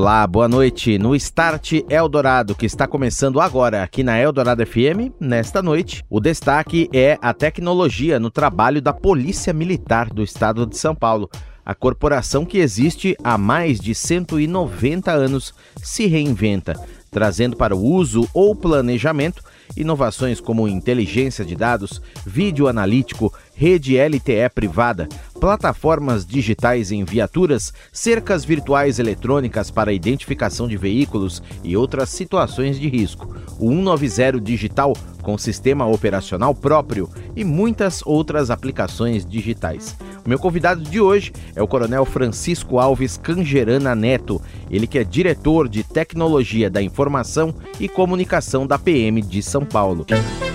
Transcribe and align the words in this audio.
Olá, 0.00 0.24
boa 0.28 0.46
noite. 0.46 0.96
No 0.96 1.16
Start 1.16 1.72
Eldorado, 1.90 2.54
que 2.54 2.64
está 2.64 2.86
começando 2.86 3.40
agora 3.40 3.82
aqui 3.82 4.04
na 4.04 4.16
Eldorado 4.16 4.64
FM, 4.64 5.10
nesta 5.18 5.60
noite, 5.60 6.04
o 6.08 6.20
destaque 6.20 6.88
é 6.92 7.18
a 7.20 7.34
tecnologia 7.34 8.20
no 8.20 8.30
trabalho 8.30 8.80
da 8.80 8.92
Polícia 8.92 9.52
Militar 9.52 10.08
do 10.08 10.22
Estado 10.22 10.64
de 10.66 10.78
São 10.78 10.94
Paulo. 10.94 11.28
A 11.66 11.74
corporação 11.74 12.44
que 12.44 12.58
existe 12.58 13.16
há 13.24 13.36
mais 13.36 13.80
de 13.80 13.92
190 13.92 15.10
anos 15.10 15.52
se 15.82 16.06
reinventa, 16.06 16.74
trazendo 17.10 17.56
para 17.56 17.74
o 17.74 17.84
uso 17.84 18.28
ou 18.32 18.54
planejamento 18.54 19.42
inovações 19.76 20.40
como 20.40 20.68
inteligência 20.68 21.44
de 21.44 21.54
dados, 21.54 22.00
vídeo 22.24 22.68
analítico, 22.68 23.32
rede 23.54 23.96
LTE 23.98 24.48
privada, 24.54 25.08
plataformas 25.38 26.26
digitais 26.26 26.90
em 26.90 27.04
viaturas, 27.04 27.72
cercas 27.92 28.44
virtuais 28.44 28.98
eletrônicas 28.98 29.70
para 29.70 29.92
identificação 29.92 30.66
de 30.66 30.76
veículos 30.76 31.42
e 31.62 31.76
outras 31.76 32.08
situações 32.10 32.78
de 32.78 32.88
risco, 32.88 33.34
o 33.58 33.70
190 33.70 34.40
Digital 34.40 34.94
com 35.22 35.36
sistema 35.36 35.86
operacional 35.86 36.54
próprio 36.54 37.08
e 37.36 37.44
muitas 37.44 38.02
outras 38.04 38.50
aplicações 38.50 39.26
digitais. 39.26 39.96
O 40.24 40.28
meu 40.28 40.38
convidado 40.38 40.82
de 40.82 41.00
hoje 41.00 41.32
é 41.54 41.62
o 41.62 41.68
Coronel 41.68 42.04
Francisco 42.04 42.78
Alves 42.78 43.16
Cangerana 43.16 43.94
Neto, 43.94 44.40
ele 44.70 44.86
que 44.86 44.98
é 44.98 45.04
diretor 45.04 45.68
de 45.68 45.84
Tecnologia 45.84 46.68
da 46.68 46.82
Informação 46.82 47.54
e 47.78 47.88
Comunicação 47.88 48.66
da 48.66 48.78
PM 48.78 49.22
de 49.22 49.42
São 49.42 49.64
Paulo. 49.64 50.06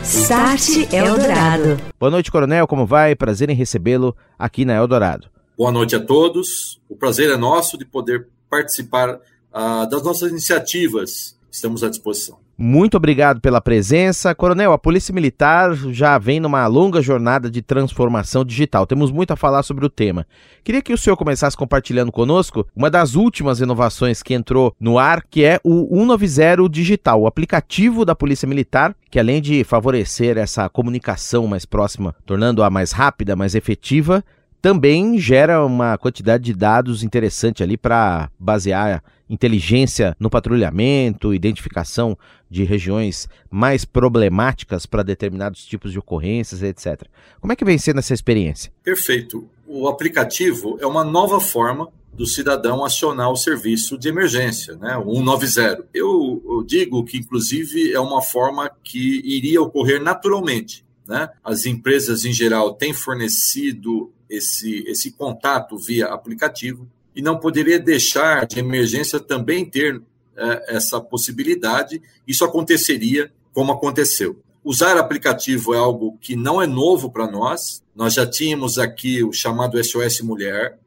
Start 0.04 0.92
Eldorado. 0.92 1.80
Boa 2.00 2.12
noite, 2.12 2.30
Coronel, 2.30 2.68
como 2.68 2.86
vai? 2.86 3.16
Prazer 3.16 3.50
em 3.50 3.56
recebê-lo 3.56 4.16
aqui 4.38 4.66
na 4.66 4.73
Eldorado. 4.76 5.28
Boa 5.58 5.72
noite 5.72 5.96
a 5.96 6.00
todos. 6.00 6.82
O 6.90 6.96
prazer 6.96 7.30
é 7.30 7.38
nosso 7.38 7.78
de 7.78 7.86
poder 7.86 8.28
participar 8.50 9.16
uh, 9.16 9.90
das 9.90 10.04
nossas 10.04 10.32
iniciativas. 10.32 11.38
Estamos 11.52 11.84
à 11.84 11.90
disposição. 11.90 12.44
Muito 12.56 12.98
obrigado 12.98 13.42
pela 13.42 13.60
presença. 13.60 14.34
Coronel, 14.36 14.74
a 14.74 14.78
Polícia 14.78 15.14
Militar 15.14 15.74
já 15.92 16.20
vem 16.20 16.40
numa 16.40 16.68
longa 16.68 17.02
jornada 17.02 17.50
de 17.50 17.64
transformação 17.64 18.46
digital. 18.46 18.86
Temos 18.86 19.12
muito 19.12 19.32
a 19.32 19.36
falar 19.36 19.64
sobre 19.64 19.86
o 19.86 19.90
tema. 19.90 20.26
Queria 20.64 20.82
que 20.82 20.94
o 20.94 20.98
senhor 20.98 21.18
começasse 21.18 21.58
compartilhando 21.58 22.12
conosco 22.12 22.68
uma 22.76 22.92
das 22.92 23.16
últimas 23.16 23.60
inovações 23.60 24.22
que 24.22 24.36
entrou 24.36 24.76
no 24.80 25.00
ar, 25.00 25.24
que 25.24 25.44
é 25.44 25.60
o 25.64 25.88
190 25.90 26.70
Digital, 26.70 27.22
o 27.22 27.28
aplicativo 27.28 28.06
da 28.06 28.16
Polícia 28.16 28.48
Militar, 28.48 28.96
que 29.10 29.20
além 29.20 29.42
de 29.42 29.64
favorecer 29.64 30.38
essa 30.38 30.70
comunicação 30.70 31.48
mais 31.48 31.66
próxima, 31.66 32.16
tornando-a 32.24 32.70
mais 32.70 32.92
rápida, 32.92 33.36
mais 33.36 33.56
efetiva, 33.56 34.24
também 34.64 35.20
gera 35.20 35.66
uma 35.66 35.98
quantidade 35.98 36.46
de 36.46 36.54
dados 36.54 37.04
interessante 37.04 37.62
ali 37.62 37.76
para 37.76 38.32
basear 38.40 39.04
inteligência 39.30 40.16
no 40.18 40.30
patrulhamento, 40.30 41.34
identificação 41.34 42.18
de 42.50 42.64
regiões 42.64 43.28
mais 43.52 43.84
problemáticas 43.84 44.86
para 44.86 45.04
determinados 45.04 45.66
tipos 45.66 45.92
de 45.92 46.00
ocorrências, 46.00 46.64
etc. 46.64 47.10
Como 47.42 47.52
é 47.52 47.58
que 47.58 47.66
vem 47.66 47.78
sendo 47.78 48.00
essa 48.00 48.14
experiência? 48.14 48.72
Perfeito. 48.82 49.50
O 49.68 49.90
aplicativo 49.90 50.78
é 50.80 50.88
uma 50.88 51.04
nova 51.04 51.42
forma 51.42 51.90
do 52.14 52.26
cidadão 52.26 52.86
acionar 52.86 53.30
o 53.30 53.36
serviço 53.36 53.98
de 53.98 54.08
emergência, 54.08 54.78
né, 54.78 54.96
o 54.96 55.14
190. 55.14 55.90
Eu, 55.94 56.42
eu 56.48 56.64
digo 56.64 57.04
que, 57.04 57.18
inclusive, 57.18 57.92
é 57.92 58.00
uma 58.00 58.22
forma 58.22 58.72
que 58.82 59.22
iria 59.26 59.62
ocorrer 59.62 60.02
naturalmente. 60.02 60.86
Né? 61.06 61.28
As 61.44 61.66
empresas, 61.66 62.24
em 62.24 62.32
geral, 62.32 62.76
têm 62.76 62.94
fornecido 62.94 64.10
esse, 64.30 64.84
esse 64.88 65.12
contato 65.12 65.78
via 65.78 66.08
aplicativo 66.08 66.88
e 67.16 67.22
não 67.22 67.40
poderia 67.40 67.80
deixar 67.80 68.46
de 68.46 68.60
emergência 68.60 69.20
também 69.20 69.66
ter 69.66 70.02
é, 70.36 70.76
essa 70.76 71.00
possibilidade. 71.00 72.02
Isso 72.28 72.44
aconteceria 72.44 73.32
como 73.54 73.72
aconteceu. 73.72 74.40
Usar 74.64 74.98
aplicativo 74.98 75.74
é 75.74 75.78
algo 75.78 76.18
que 76.22 76.36
não 76.36 76.62
é 76.62 76.66
novo 76.66 77.12
para 77.12 77.30
nós. 77.30 77.84
Nós 77.96 78.14
já 78.14 78.26
tínhamos 78.26 78.80
aqui 78.80 79.24
o 79.24 79.34
chamado 79.34 79.84
SOS 79.84 80.22
Mulher, 80.22 80.80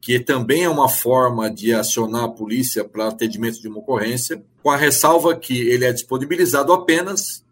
que 0.00 0.20
também 0.20 0.64
é 0.64 0.68
uma 0.68 0.88
forma 0.88 1.50
de 1.50 1.74
acionar 1.74 2.24
a 2.24 2.28
polícia 2.28 2.84
para 2.84 3.08
atendimento 3.08 3.60
de 3.60 3.68
uma 3.68 3.78
ocorrência, 3.78 4.42
com 4.62 4.70
a 4.70 4.76
ressalva 4.76 5.34
que 5.36 5.60
ele 5.68 5.84
é 5.84 5.92
disponibilizado 5.92 6.72
apenas 6.72 7.44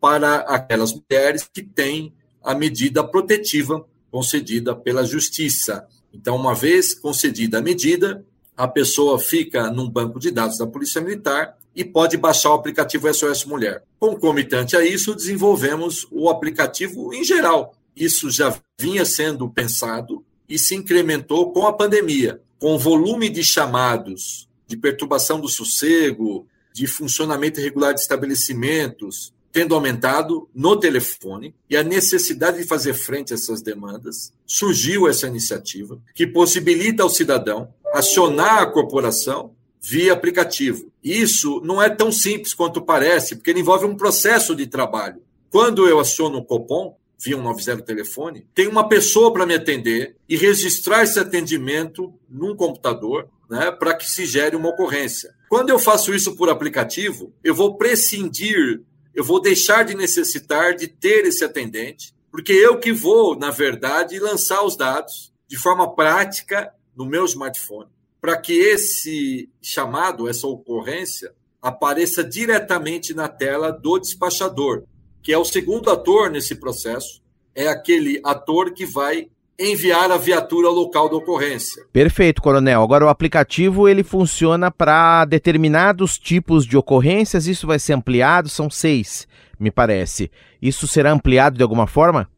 para 0.00 0.36
aquelas 0.40 0.94
mulheres 0.94 1.48
que 1.52 1.62
têm 1.62 2.12
a 2.42 2.54
medida 2.54 3.02
protetiva 3.02 3.84
concedida 4.10 4.74
pela 4.74 5.04
Justiça. 5.04 5.86
Então, 6.12 6.36
uma 6.36 6.54
vez 6.54 6.94
concedida 6.94 7.58
a 7.58 7.62
medida, 7.62 8.24
a 8.56 8.66
pessoa 8.66 9.18
fica 9.18 9.70
num 9.70 9.88
banco 9.88 10.18
de 10.18 10.30
dados 10.30 10.58
da 10.58 10.66
Polícia 10.66 11.00
Militar 11.00 11.56
e 11.74 11.84
pode 11.84 12.16
baixar 12.16 12.50
o 12.50 12.54
aplicativo 12.54 13.12
SOS 13.12 13.44
Mulher. 13.44 13.84
Concomitante 14.00 14.76
a 14.76 14.84
isso, 14.84 15.14
desenvolvemos 15.14 16.06
o 16.10 16.28
aplicativo 16.28 17.14
em 17.14 17.22
geral. 17.22 17.74
Isso 17.94 18.30
já 18.30 18.56
vinha 18.80 19.04
sendo 19.04 19.48
pensado 19.48 20.24
e 20.48 20.58
se 20.58 20.74
incrementou 20.74 21.52
com 21.52 21.66
a 21.66 21.72
pandemia, 21.72 22.40
com 22.58 22.74
o 22.74 22.78
volume 22.78 23.28
de 23.28 23.44
chamados 23.44 24.48
de 24.66 24.76
perturbação 24.76 25.40
do 25.40 25.48
sossego, 25.48 26.46
de 26.74 26.86
funcionamento 26.86 27.58
irregular 27.58 27.94
de 27.94 28.00
estabelecimentos, 28.00 29.32
tendo 29.52 29.74
aumentado 29.74 30.48
no 30.54 30.76
telefone 30.76 31.54
e 31.68 31.76
a 31.76 31.82
necessidade 31.82 32.58
de 32.58 32.68
fazer 32.68 32.94
frente 32.94 33.32
a 33.32 33.36
essas 33.36 33.62
demandas, 33.62 34.32
surgiu 34.46 35.08
essa 35.08 35.26
iniciativa 35.26 36.00
que 36.14 36.26
possibilita 36.26 37.02
ao 37.02 37.10
cidadão 37.10 37.72
acionar 37.92 38.62
a 38.62 38.66
corporação 38.66 39.52
via 39.80 40.12
aplicativo. 40.12 40.92
Isso 41.02 41.60
não 41.64 41.82
é 41.82 41.88
tão 41.88 42.12
simples 42.12 42.52
quanto 42.52 42.82
parece, 42.82 43.36
porque 43.36 43.50
ele 43.50 43.60
envolve 43.60 43.86
um 43.86 43.96
processo 43.96 44.54
de 44.54 44.66
trabalho. 44.66 45.22
Quando 45.50 45.88
eu 45.88 45.98
aciono 45.98 46.38
o 46.38 46.44
Copom, 46.44 46.96
via 47.20 47.36
um 47.36 47.42
90 47.42 47.82
telefone, 47.82 48.46
tem 48.54 48.68
uma 48.68 48.88
pessoa 48.88 49.32
para 49.32 49.46
me 49.46 49.54
atender 49.54 50.14
e 50.28 50.36
registrar 50.36 51.02
esse 51.02 51.18
atendimento 51.18 52.12
num 52.28 52.54
computador 52.54 53.28
né, 53.50 53.72
para 53.72 53.94
que 53.94 54.08
se 54.08 54.24
gere 54.24 54.54
uma 54.54 54.68
ocorrência. 54.68 55.34
Quando 55.48 55.70
eu 55.70 55.78
faço 55.78 56.14
isso 56.14 56.36
por 56.36 56.50
aplicativo, 56.50 57.32
eu 57.42 57.54
vou 57.54 57.76
prescindir 57.76 58.82
eu 59.18 59.24
vou 59.24 59.40
deixar 59.40 59.82
de 59.82 59.96
necessitar 59.96 60.76
de 60.76 60.86
ter 60.86 61.26
esse 61.26 61.44
atendente, 61.44 62.14
porque 62.30 62.52
eu 62.52 62.78
que 62.78 62.92
vou, 62.92 63.36
na 63.36 63.50
verdade, 63.50 64.16
lançar 64.20 64.62
os 64.62 64.76
dados 64.76 65.32
de 65.48 65.56
forma 65.58 65.92
prática 65.92 66.72
no 66.94 67.04
meu 67.04 67.24
smartphone, 67.24 67.90
para 68.20 68.36
que 68.36 68.52
esse 68.52 69.50
chamado, 69.60 70.28
essa 70.28 70.46
ocorrência, 70.46 71.34
apareça 71.60 72.22
diretamente 72.22 73.12
na 73.12 73.28
tela 73.28 73.72
do 73.72 73.98
despachador, 73.98 74.84
que 75.20 75.32
é 75.32 75.36
o 75.36 75.44
segundo 75.44 75.90
ator 75.90 76.30
nesse 76.30 76.54
processo, 76.54 77.20
é 77.56 77.66
aquele 77.66 78.20
ator 78.22 78.72
que 78.72 78.86
vai 78.86 79.28
enviar 79.58 80.10
a 80.12 80.16
viatura 80.16 80.68
ao 80.68 80.74
local 80.74 81.08
da 81.08 81.16
ocorrência. 81.16 81.84
Perfeito, 81.92 82.40
coronel. 82.40 82.82
Agora 82.82 83.04
o 83.04 83.08
aplicativo 83.08 83.88
ele 83.88 84.04
funciona 84.04 84.70
para 84.70 85.24
determinados 85.24 86.16
tipos 86.16 86.64
de 86.64 86.76
ocorrências. 86.76 87.46
Isso 87.46 87.66
vai 87.66 87.78
ser 87.78 87.94
ampliado. 87.94 88.48
São 88.48 88.70
seis, 88.70 89.26
me 89.58 89.70
parece. 89.70 90.30
Isso 90.62 90.86
será 90.86 91.12
ampliado 91.12 91.56
de 91.56 91.62
alguma 91.62 91.86
forma? 91.86 92.30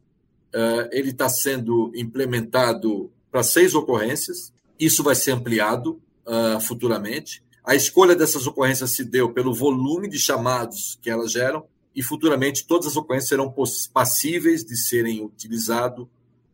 Uh, 0.53 0.89
ele 0.91 1.11
está 1.11 1.29
sendo 1.29 1.91
implementado 1.95 3.11
para 3.31 3.43
seis 3.43 3.75
ocorrências. 3.75 4.51
Isso 4.79 5.03
vai 5.03 5.13
ser 5.13 5.31
ampliado 5.31 6.01
uh, 6.25 6.59
futuramente. 6.59 7.43
A 7.63 7.75
escolha 7.75 8.15
dessas 8.15 8.47
ocorrências 8.47 8.95
se 8.95 9.03
deu 9.03 9.31
pelo 9.31 9.53
volume 9.53 10.09
de 10.09 10.17
chamados 10.17 10.97
que 10.99 11.09
elas 11.09 11.31
geram 11.31 11.65
e 11.95 12.01
futuramente 12.01 12.65
todas 12.65 12.87
as 12.87 12.95
ocorrências 12.95 13.29
serão 13.29 13.53
passíveis 13.93 14.63
de 14.63 14.75
serem 14.75 15.23
utilizadas 15.23 16.07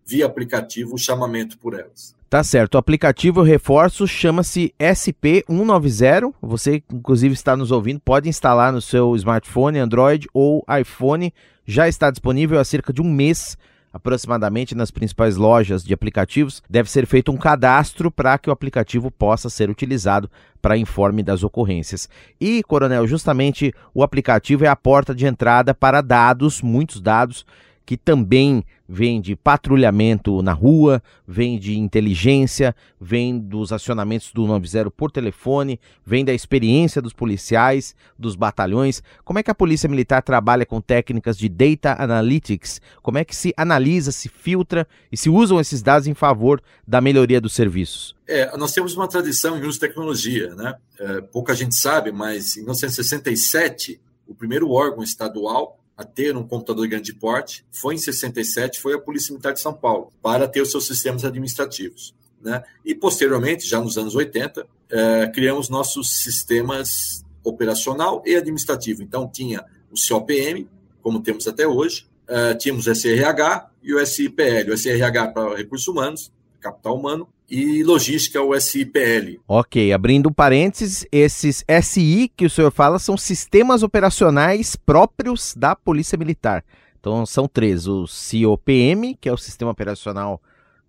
via 0.08 0.26
aplicativo 0.26 0.96
o 0.96 0.98
chamamento 0.98 1.58
por 1.58 1.74
elas. 1.74 2.16
Tá 2.30 2.44
certo. 2.44 2.76
O 2.76 2.78
aplicativo, 2.78 3.42
eu 3.42 3.44
reforço, 3.44 4.08
chama-se 4.08 4.74
SP190. 4.80 6.34
Você, 6.42 6.84
inclusive, 6.92 7.34
está 7.34 7.56
nos 7.56 7.72
ouvindo, 7.72 8.00
pode 8.00 8.30
instalar 8.30 8.72
no 8.72 8.82
seu 8.82 9.16
smartphone, 9.16 9.80
Android 9.80 10.28
ou 10.34 10.66
iPhone. 10.80 11.34
Já 11.66 11.88
está 11.88 12.10
disponível 12.10 12.60
há 12.60 12.66
cerca 12.66 12.92
de 12.92 13.02
um 13.02 13.10
mês, 13.10 13.58
aproximadamente, 13.94 14.76
nas 14.76 14.92
principais 14.92 15.38
lojas 15.38 15.84
de 15.84 15.94
aplicativos. 15.94 16.62
Deve 16.70 16.90
ser 16.92 17.06
feito 17.06 17.32
um 17.32 17.38
cadastro 17.38 18.12
para 18.12 18.38
que 18.38 18.50
o 18.50 18.54
aplicativo 18.54 19.10
possa 19.10 19.50
ser 19.50 19.70
utilizado 19.70 20.30
para 20.62 20.78
informe 20.78 21.24
das 21.24 21.44
ocorrências. 21.44 22.10
E, 22.40 22.62
Coronel, 22.64 23.08
justamente 23.08 23.74
o 23.94 24.04
aplicativo 24.04 24.66
é 24.66 24.68
a 24.68 24.76
porta 24.76 25.16
de 25.16 25.26
entrada 25.26 25.74
para 25.74 26.02
dados, 26.02 26.62
muitos 26.62 27.00
dados 27.00 27.46
que 27.88 27.96
também 27.96 28.66
vem 28.86 29.22
de 29.22 29.34
patrulhamento 29.34 30.42
na 30.42 30.52
rua, 30.52 31.02
vem 31.26 31.58
de 31.58 31.80
inteligência, 31.80 32.76
vem 33.00 33.40
dos 33.40 33.72
acionamentos 33.72 34.34
do 34.34 34.46
90 34.46 34.92
por 34.92 35.10
telefone, 35.10 35.80
vem 36.06 36.26
da 36.26 36.34
experiência 36.34 37.02
dos 37.02 37.14
policiais, 37.14 37.96
dos 38.20 38.36
batalhões. 38.36 39.02
Como 39.24 39.40
é 39.40 39.44
que 39.44 39.50
a 39.50 39.56
Polícia 39.56 39.88
Militar 39.88 40.22
trabalha 40.22 40.66
com 40.66 40.82
técnicas 40.82 41.38
de 41.38 41.48
data 41.48 41.96
analytics? 41.98 42.82
Como 43.02 43.20
é 43.20 43.24
que 43.24 43.34
se 43.34 43.54
analisa, 43.56 44.12
se 44.12 44.28
filtra 44.28 44.86
e 45.10 45.16
se 45.16 45.30
usam 45.30 45.58
esses 45.58 45.82
dados 45.82 46.10
em 46.10 46.14
favor 46.14 46.62
da 46.86 47.00
melhoria 47.00 47.40
dos 47.40 47.54
serviços? 47.54 48.18
É, 48.28 48.56
nós 48.58 48.74
temos 48.74 48.98
uma 48.98 49.08
tradição 49.08 49.58
em 49.58 49.62
uso 49.62 49.80
de 49.80 49.88
tecnologia, 49.88 50.54
né? 50.56 50.76
É, 51.00 51.22
pouca 51.22 51.56
gente 51.56 51.76
sabe, 51.78 52.12
mas 52.12 52.58
em 52.58 52.64
1967, 52.64 54.02
o 54.28 54.36
primeiro 54.36 54.70
órgão 54.72 55.02
estadual 55.02 55.80
a 55.98 56.04
ter 56.04 56.38
um 56.38 56.48
computador 56.48 56.86
de 56.86 56.92
grande 56.92 57.14
porte 57.14 57.66
foi 57.72 57.96
em 57.96 57.98
67, 57.98 58.80
foi 58.80 58.94
a 58.94 59.00
Polícia 59.00 59.32
Militar 59.32 59.54
de 59.54 59.60
São 59.60 59.74
Paulo, 59.74 60.14
para 60.22 60.48
ter 60.48 60.62
os 60.62 60.70
seus 60.70 60.86
sistemas 60.86 61.26
administrativos. 61.26 62.14
Né? 62.40 62.64
E 62.86 62.94
posteriormente, 62.94 63.68
já 63.68 63.82
nos 63.82 63.98
anos 63.98 64.14
80, 64.14 64.68
é, 64.90 65.28
criamos 65.28 65.70
nossos 65.70 66.18
sistemas 66.22 67.26
operacional 67.44 68.22
e 68.26 68.36
administrativo. 68.36 69.02
Então 69.02 69.28
tinha 69.28 69.66
o 69.92 69.96
COPM, 69.96 70.70
como 71.02 71.22
temos 71.22 71.48
até 71.48 71.68
hoje, 71.68 72.08
é, 72.28 72.54
tínhamos 72.54 72.86
o 72.86 72.94
SRH 72.94 73.72
e 73.82 73.94
o 73.94 74.06
SIPL. 74.06 74.70
O 74.70 74.78
SRH 74.78 75.30
para 75.34 75.56
recursos 75.56 75.88
humanos, 75.88 76.32
capital 76.60 76.96
humano, 76.96 77.28
e 77.50 77.84
logística, 77.84 78.42
o 78.42 78.60
SIPL. 78.60 79.40
Ok, 79.48 79.94
abrindo 79.94 80.32
parênteses, 80.32 81.06
esses 81.12 81.64
SI 81.82 82.32
que 82.36 82.46
o 82.46 82.50
senhor 82.50 82.72
fala 82.72 83.00
são 83.00 83.18
sistemas 83.18 83.84
operacionais 83.84 84.76
próprios 84.76 85.54
da 85.56 85.76
Polícia 85.76 86.18
Militar. 86.18 86.64
Então 87.00 87.26
são 87.26 87.48
três: 87.48 87.88
o 87.88 88.06
COPM, 88.06 89.16
que 89.20 89.30
é 89.30 89.34
o 89.34 89.38
Sistema 89.38 89.72
Operacional 89.72 90.42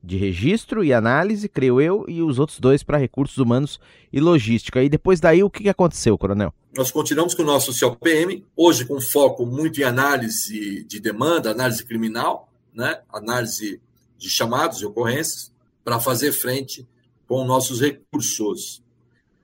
de 0.02 0.16
Registro 0.16 0.84
e 0.84 0.93
Análise, 0.93 1.49
creio 1.49 1.81
eu, 1.81 2.05
e 2.08 2.22
os 2.22 2.38
outros 2.38 2.60
dois 2.60 2.82
para 2.82 2.99
recursos 2.99 3.38
humanos 3.38 3.81
e 4.12 4.20
logística. 4.20 4.82
E 4.82 4.88
depois 4.88 5.20
daí, 5.20 5.43
o 5.43 5.50
que 5.50 5.69
aconteceu, 5.69 6.16
Coronel? 6.16 6.52
Nós 6.76 6.90
continuamos 6.90 7.34
com 7.34 7.43
o 7.43 7.46
nosso 7.46 7.78
COPM, 7.78 8.44
hoje 8.56 8.84
com 8.84 9.00
foco 9.00 9.44
muito 9.44 9.81
em 9.81 9.84
análise 9.84 10.84
de 10.84 11.00
demanda, 11.00 11.50
análise 11.50 11.84
criminal, 11.84 12.52
né? 12.72 13.00
análise 13.12 13.81
de 14.16 14.31
chamados 14.31 14.81
e 14.81 14.87
ocorrências 14.87 15.52
para 15.85 16.01
fazer 16.01 16.33
frente 16.33 16.87
com 17.27 17.45
nossos 17.45 17.81
recursos. 17.81 18.83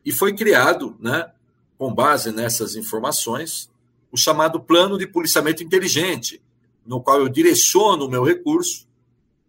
E 0.04 0.12
foi 0.12 0.34
criado, 0.34 0.96
né, 1.00 1.32
com 1.78 1.94
base 1.94 2.32
nessas 2.32 2.76
informações, 2.76 3.70
o 4.10 4.16
chamado 4.16 4.60
Plano 4.60 4.96
de 4.96 5.06
Policiamento 5.06 5.62
Inteligente, 5.62 6.42
no 6.86 7.00
qual 7.00 7.20
eu 7.20 7.28
direciono 7.28 8.06
o 8.06 8.10
meu 8.10 8.22
recurso 8.22 8.86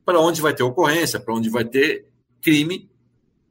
para 0.04 0.20
onde 0.20 0.42
vai 0.42 0.54
ter 0.54 0.64
ocorrência, 0.64 1.20
para 1.20 1.34
onde 1.34 1.50
vai 1.50 1.66
ter 1.66 2.08
crime, 2.42 2.90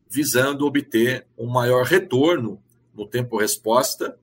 visando 0.09 0.67
obter 0.67 1.27
um 1.37 1.47
maior 1.47 1.85
retorno 1.85 2.63
no 2.95 3.07
tempo-resposta 3.07 4.19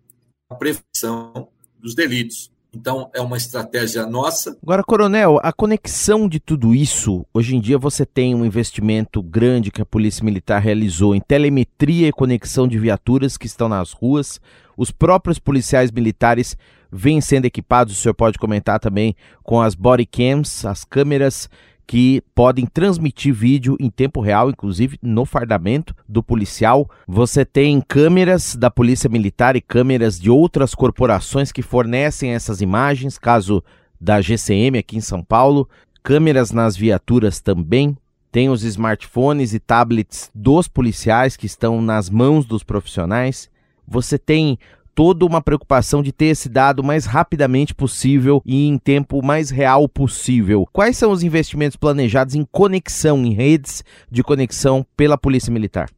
à 0.49 0.55
prevenção 0.55 1.49
dos 1.77 1.93
delitos. 1.93 2.50
Então, 2.73 3.09
é 3.13 3.19
uma 3.19 3.35
estratégia 3.35 4.05
nossa. 4.05 4.57
Agora, 4.63 4.81
Coronel, 4.81 5.39
a 5.43 5.51
conexão 5.51 6.27
de 6.29 6.39
tudo 6.39 6.73
isso, 6.73 7.25
hoje 7.33 7.53
em 7.53 7.59
dia 7.59 7.77
você 7.77 8.05
tem 8.05 8.33
um 8.33 8.45
investimento 8.45 9.21
grande 9.21 9.69
que 9.69 9.81
a 9.81 9.85
Polícia 9.85 10.23
Militar 10.23 10.61
realizou 10.61 11.13
em 11.13 11.19
telemetria 11.19 12.07
e 12.07 12.13
conexão 12.13 12.69
de 12.69 12.79
viaturas 12.79 13.35
que 13.35 13.45
estão 13.45 13.67
nas 13.67 13.91
ruas. 13.91 14.39
Os 14.77 14.89
próprios 14.89 15.37
policiais 15.37 15.91
militares 15.91 16.55
vêm 16.89 17.19
sendo 17.19 17.45
equipados, 17.45 17.97
o 17.97 18.01
senhor 18.01 18.13
pode 18.13 18.37
comentar 18.37 18.79
também, 18.79 19.17
com 19.43 19.59
as 19.59 19.75
body 19.75 20.05
cams, 20.05 20.65
as 20.65 20.85
câmeras 20.85 21.49
que 21.91 22.23
podem 22.33 22.65
transmitir 22.65 23.33
vídeo 23.33 23.75
em 23.77 23.89
tempo 23.89 24.21
real, 24.21 24.49
inclusive 24.49 24.97
no 25.01 25.25
fardamento 25.25 25.93
do 26.07 26.23
policial. 26.23 26.89
Você 27.05 27.43
tem 27.43 27.81
câmeras 27.81 28.55
da 28.55 28.71
Polícia 28.71 29.09
Militar 29.09 29.57
e 29.57 29.61
câmeras 29.61 30.17
de 30.17 30.29
outras 30.29 30.73
corporações 30.73 31.51
que 31.51 31.61
fornecem 31.61 32.31
essas 32.31 32.61
imagens, 32.61 33.17
caso 33.17 33.61
da 33.99 34.21
GCM 34.21 34.77
aqui 34.77 34.95
em 34.95 35.01
São 35.01 35.21
Paulo, 35.21 35.67
câmeras 36.01 36.53
nas 36.53 36.77
viaturas 36.77 37.41
também. 37.41 37.97
Tem 38.31 38.49
os 38.49 38.63
smartphones 38.63 39.53
e 39.53 39.59
tablets 39.59 40.31
dos 40.33 40.69
policiais 40.69 41.35
que 41.35 41.45
estão 41.45 41.81
nas 41.81 42.09
mãos 42.09 42.45
dos 42.45 42.63
profissionais. 42.63 43.49
Você 43.85 44.17
tem 44.17 44.57
toda 44.93 45.25
uma 45.25 45.41
preocupação 45.41 46.01
de 46.03 46.11
ter 46.11 46.25
esse 46.27 46.49
dado 46.49 46.79
o 46.79 46.85
mais 46.85 47.05
rapidamente 47.05 47.73
possível 47.73 48.41
e 48.45 48.67
em 48.67 48.77
tempo 48.77 49.23
mais 49.23 49.49
real 49.49 49.87
possível. 49.87 50.67
Quais 50.71 50.97
são 50.97 51.11
os 51.11 51.23
investimentos 51.23 51.75
planejados 51.75 52.35
em 52.35 52.45
conexão, 52.51 53.23
em 53.25 53.33
redes 53.33 53.83
de 54.09 54.23
conexão 54.23 54.85
pela 54.95 55.17
Polícia 55.17 55.51
Militar? 55.51 55.89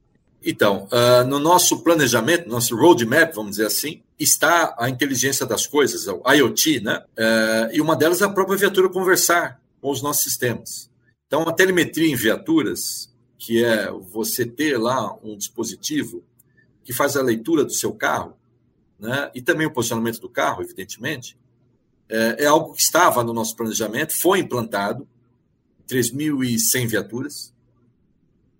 Então, 0.46 0.88
uh, 0.92 1.26
no 1.26 1.40
nosso 1.40 1.84
planejamento, 1.84 2.50
nosso 2.50 2.76
roadmap, 2.76 3.34
vamos 3.34 3.52
dizer 3.52 3.66
assim, 3.66 4.02
está 4.20 4.76
a 4.78 4.90
inteligência 4.90 5.46
das 5.46 5.66
coisas, 5.66 6.06
o 6.08 6.22
IoT, 6.30 6.82
né? 6.82 7.02
Uh, 7.18 7.74
e 7.76 7.80
uma 7.80 7.96
delas 7.96 8.22
é 8.22 8.26
a 8.26 8.30
própria 8.30 8.58
viatura 8.58 8.90
conversar 8.90 9.62
com 9.82 9.90
os 9.90 10.02
nossos 10.02 10.24
sistemas. 10.24 10.90
Então, 11.28 11.44
a 11.44 11.54
telemetria 11.54 12.12
em 12.12 12.16
viaturas, 12.16 13.10
que 13.38 13.64
é 13.64 13.90
você 13.90 14.46
ter 14.46 14.78
lá 14.78 15.16
um 15.24 15.38
dispositivo 15.38 16.22
que 16.84 16.92
faz 16.92 17.16
a 17.16 17.22
leitura 17.22 17.64
do 17.64 17.74
seu 17.74 17.94
carro, 17.94 18.36
né, 19.04 19.30
e 19.36 19.42
também 19.42 19.68
o 19.68 19.72
posicionamento 19.72 20.22
do 20.22 20.30
carro, 20.30 20.64
evidentemente, 20.64 21.38
é, 22.08 22.44
é 22.44 22.46
algo 22.46 22.74
que 22.74 22.82
estava 22.82 23.22
no 23.22 23.34
nosso 23.34 23.54
planejamento, 23.54 24.16
foi 24.16 24.40
implantado, 24.40 25.06
3.100 25.90 26.88
viaturas, 26.88 27.54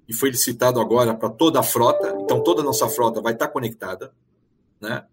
e 0.06 0.14
foi 0.14 0.30
licitado 0.30 0.82
agora 0.82 1.14
para 1.14 1.30
toda 1.30 1.62
a 1.62 1.64
frota, 1.64 2.14
então 2.20 2.44
toda 2.44 2.62
a 2.62 2.66
nossa 2.66 2.90
frota 2.90 3.22
vai 3.22 3.32
estar 3.32 3.48
conectada, 3.48 4.14
né? 4.82 5.06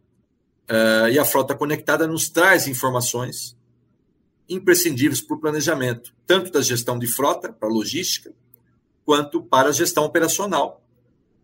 É, 0.67 1.12
e 1.12 1.19
a 1.19 1.25
frota 1.25 1.55
conectada 1.55 2.09
nos 2.09 2.29
traz 2.29 2.67
informações 2.67 3.56
imprescindíveis 4.49 5.21
para 5.21 5.37
o 5.37 5.41
planejamento, 5.41 6.12
tanto 6.27 6.50
da 6.50 6.61
gestão 6.61 6.99
de 6.99 7.06
frota, 7.06 7.53
para 7.53 7.69
logística, 7.69 8.32
quanto 9.05 9.41
para 9.41 9.69
a 9.69 9.73
gestão 9.73 10.05
operacional, 10.05 10.82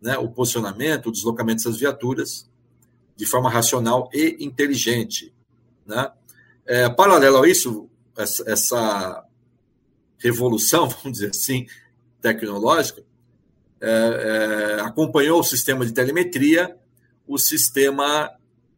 né? 0.01 0.17
o 0.17 0.29
posicionamento, 0.29 1.07
o 1.07 1.11
deslocamento 1.11 1.63
dessas 1.63 1.77
viaturas, 1.77 2.49
de 3.17 3.25
forma 3.25 3.49
racional 3.49 4.09
e 4.13 4.37
inteligente. 4.39 5.33
Né? 5.85 6.09
É, 6.65 6.87
paralelo 6.87 7.43
a 7.43 7.49
isso, 7.49 7.89
essa, 8.15 9.25
revolução, 10.19 10.87
vamos 11.03 11.19
dizer 11.19 11.31
assim, 11.31 11.65
tecnológica, 12.21 13.03
é, 13.81 14.77
é, 14.77 14.81
acompanhou 14.81 15.39
o 15.39 15.43
sistema 15.43 15.85
de 15.85 15.91
telemetria, 15.91 16.77
o 17.27 17.37
sistema 17.37 18.31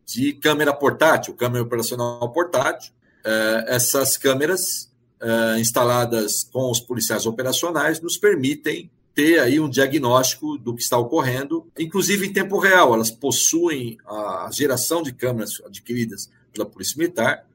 de 0.05 0.33
câmera 0.33 0.73
portátil, 0.73 1.33
câmera 1.35 1.63
operacional 1.63 2.31
portátil. 2.31 2.91
É, 3.23 3.65
essas 3.67 4.17
câmeras 4.17 4.91
é, 5.21 5.59
instaladas 5.59 6.43
com 6.51 6.71
os 6.71 6.79
policiais 6.79 7.25
operacionais 7.25 8.01
nos 8.01 8.17
permitem 8.17 8.89
ter 9.19 9.37
aí 9.39 9.59
um 9.59 9.69
diagnóstico 9.69 10.57
do 10.57 10.73
que 10.73 10.81
está 10.81 10.97
ocorrendo, 10.97 11.67
inclusive 11.77 12.25
em 12.25 12.31
tempo 12.31 12.57
real. 12.57 12.93
Elas 12.93 13.11
possuem 13.11 13.97
a 14.07 14.49
geração 14.49 15.03
de 15.03 15.11
câmeras 15.11 15.61
adquiridas 15.65 16.31
pela 16.53 16.65
Polícia 16.65 16.97
Militar, 16.97 17.45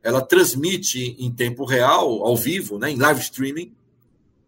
ela 0.00 0.22
transmite 0.22 1.16
em 1.18 1.28
tempo 1.32 1.64
real, 1.64 2.24
ao 2.24 2.36
vivo, 2.36 2.78
né, 2.78 2.88
em 2.92 2.96
live 2.96 3.20
streaming, 3.20 3.74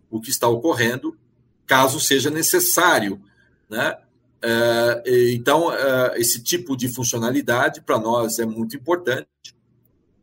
o 0.08 0.20
que 0.20 0.30
está 0.30 0.46
ocorrendo, 0.46 1.18
caso 1.66 1.98
seja 1.98 2.30
necessário. 2.30 3.20
Né? 3.68 3.98
É, 4.40 5.02
então, 5.32 5.72
é, 5.72 6.20
esse 6.20 6.40
tipo 6.40 6.76
de 6.76 6.86
funcionalidade 6.88 7.80
para 7.80 7.98
nós 7.98 8.38
é 8.38 8.46
muito 8.46 8.76
importante 8.76 9.26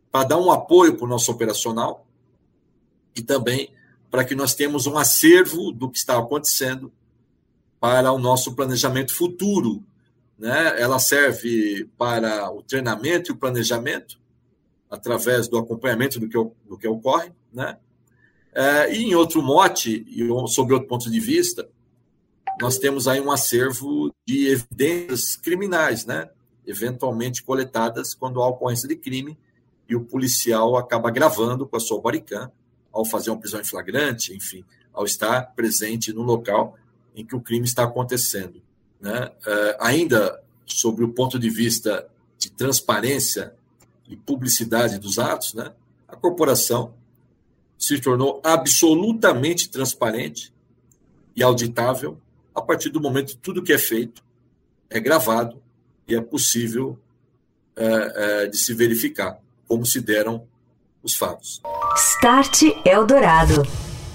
para 0.10 0.24
dar 0.24 0.38
um 0.38 0.50
apoio 0.50 0.96
para 0.96 1.06
o 1.06 1.10
nosso 1.10 1.30
operacional 1.30 2.08
e 3.14 3.22
também 3.22 3.70
para 4.10 4.24
que 4.24 4.36
nós 4.36 4.56
tenhamos 4.56 4.88
um 4.88 4.98
acervo 4.98 5.72
do 5.72 5.90
que 5.90 5.98
está 5.98 6.18
acontecendo 6.18 6.92
para 7.80 8.12
o 8.12 8.20
nosso 8.20 8.56
planejamento 8.56 9.14
futuro. 9.14 9.84
Né? 10.38 10.82
Ela 10.82 11.00
serve 11.00 11.90
para 11.98 12.52
o 12.52 12.62
treinamento 12.62 13.32
e 13.32 13.34
o 13.34 13.38
planejamento, 13.38 14.20
através 14.90 15.48
do 15.48 15.58
acompanhamento 15.58 16.20
do 16.20 16.30
que, 16.30 16.38
do 16.68 16.78
que 16.78 16.88
ocorre. 16.88 17.32
Né? 17.52 17.78
É, 18.54 18.94
e 18.94 19.04
em 19.04 19.16
outro 19.16 19.42
mote, 19.42 20.06
e 20.08 20.28
sobre 20.48 20.74
outro 20.74 20.88
ponto 20.88 21.12
de 21.12 21.20
vista, 21.20 21.68
nós 22.60 22.78
temos 22.78 23.08
aí 23.08 23.20
um 23.20 23.32
acervo 23.32 24.14
de 24.26 24.48
evidências 24.48 25.36
criminais, 25.36 26.06
né? 26.06 26.30
eventualmente 26.66 27.44
coletadas 27.44 28.14
quando 28.14 28.42
há 28.42 28.48
ocorrência 28.48 28.88
de 28.88 28.96
crime 28.96 29.38
e 29.88 29.96
o 29.96 30.04
policial 30.04 30.76
acaba 30.76 31.10
gravando 31.12 31.66
com 31.68 31.78
a 31.78 31.80
sua 31.80 32.02
bodycam 32.02 32.52
ao 32.92 33.06
fazer 33.06 33.30
uma 33.30 33.40
prisão 33.40 33.60
em 33.60 33.66
flagrante, 33.66 34.34
enfim, 34.36 34.64
ao 34.94 35.06
estar 35.06 35.54
presente 35.56 36.12
no 36.14 36.22
local 36.22 36.78
em 37.16 37.26
que 37.26 37.36
o 37.36 37.42
crime 37.42 37.66
está 37.66 37.84
acontecendo. 37.84 38.62
Né? 39.00 39.32
Uh, 39.46 39.78
ainda 39.80 40.42
sobre 40.66 41.04
o 41.04 41.10
ponto 41.10 41.40
de 41.40 41.50
vista 41.50 42.08
de 42.38 42.52
transparência 42.52 43.54
e 44.08 44.16
publicidade 44.16 44.98
dos 45.00 45.20
atos, 45.20 45.54
né? 45.54 45.72
a 46.08 46.16
corporação 46.16 46.94
se 47.78 48.00
tornou 48.00 48.42
absolutamente 48.44 49.70
transparente 49.70 50.54
e 51.36 51.44
auditável 51.44 52.20
a 52.54 52.62
partir 52.62 52.90
do 52.90 53.00
momento 53.00 53.34
que 53.34 53.38
tudo 53.38 53.62
que 53.62 53.72
é 53.72 53.78
feito 53.78 54.24
é 54.90 55.00
gravado 55.00 55.62
e 56.08 56.16
é 56.16 56.22
possível 56.22 56.98
é, 57.76 57.86
é, 57.86 58.48
de 58.48 58.58
se 58.58 58.74
verificar 58.74 59.40
como 59.68 59.86
se 59.86 60.02
deram 60.02 60.48
os 61.04 61.14
fatos. 61.14 61.62
Start 61.98 62.62
Eldorado. 62.86 63.66